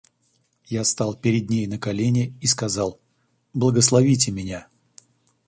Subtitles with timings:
[0.65, 2.99] Я стал перед ней на колени и сказал:—
[3.53, 4.67] Благословите меня.